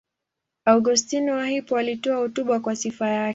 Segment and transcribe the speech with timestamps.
[0.65, 3.29] Augustino wa Hippo alitoa hotuba kwa sifa yake.